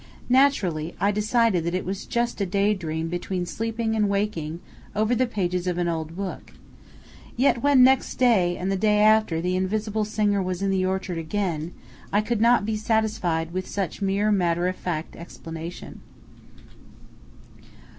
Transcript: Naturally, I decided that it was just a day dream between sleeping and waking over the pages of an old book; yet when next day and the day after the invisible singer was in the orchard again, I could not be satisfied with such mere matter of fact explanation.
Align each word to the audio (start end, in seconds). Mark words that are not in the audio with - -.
Naturally, 0.29 0.95
I 0.99 1.11
decided 1.11 1.63
that 1.63 1.75
it 1.75 1.85
was 1.85 2.07
just 2.07 2.41
a 2.41 2.45
day 2.47 2.73
dream 2.73 3.07
between 3.07 3.45
sleeping 3.45 3.95
and 3.95 4.09
waking 4.09 4.59
over 4.95 5.13
the 5.13 5.27
pages 5.27 5.67
of 5.67 5.77
an 5.77 5.87
old 5.87 6.15
book; 6.17 6.53
yet 7.37 7.61
when 7.61 7.83
next 7.83 8.15
day 8.15 8.57
and 8.57 8.71
the 8.71 8.75
day 8.75 8.97
after 9.01 9.39
the 9.41 9.55
invisible 9.55 10.03
singer 10.03 10.41
was 10.41 10.63
in 10.63 10.71
the 10.71 10.83
orchard 10.87 11.19
again, 11.19 11.71
I 12.11 12.21
could 12.21 12.41
not 12.41 12.65
be 12.65 12.77
satisfied 12.77 13.51
with 13.51 13.67
such 13.67 14.01
mere 14.01 14.31
matter 14.31 14.67
of 14.67 14.75
fact 14.75 15.15
explanation. 15.15 16.01